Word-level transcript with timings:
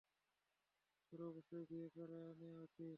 তোর 1.07 1.19
অবশ্যই 1.27 1.63
বিয়ে 1.69 1.87
করে 1.89 2.19
নেয়া 2.39 2.59
উচিত। 2.59 2.89